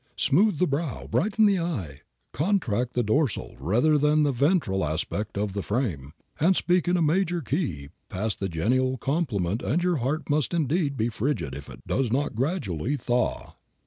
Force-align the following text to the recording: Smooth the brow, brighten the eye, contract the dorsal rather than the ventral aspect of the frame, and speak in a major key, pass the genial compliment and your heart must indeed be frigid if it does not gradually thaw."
Smooth 0.17 0.57
the 0.57 0.65
brow, 0.65 1.05
brighten 1.05 1.45
the 1.45 1.59
eye, 1.59 2.01
contract 2.33 2.93
the 2.93 3.03
dorsal 3.03 3.55
rather 3.59 3.99
than 3.99 4.23
the 4.23 4.31
ventral 4.31 4.83
aspect 4.83 5.37
of 5.37 5.53
the 5.53 5.61
frame, 5.61 6.13
and 6.39 6.55
speak 6.55 6.87
in 6.87 6.97
a 6.97 7.03
major 7.03 7.39
key, 7.39 7.89
pass 8.09 8.33
the 8.33 8.49
genial 8.49 8.97
compliment 8.97 9.61
and 9.61 9.83
your 9.83 9.97
heart 9.97 10.27
must 10.27 10.55
indeed 10.55 10.97
be 10.97 11.09
frigid 11.09 11.53
if 11.53 11.69
it 11.69 11.85
does 11.85 12.11
not 12.11 12.33
gradually 12.33 12.97
thaw." 12.97 13.53